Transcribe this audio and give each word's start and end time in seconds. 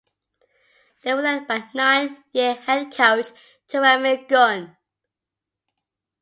They 1.03 1.13
were 1.13 1.21
led 1.21 1.47
by 1.47 1.69
ninth 1.75 2.17
year 2.33 2.55
head 2.55 2.91
coach 2.91 3.27
Jeremy 3.67 4.25
Gunn. 4.25 4.75